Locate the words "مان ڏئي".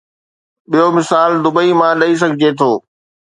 1.79-2.13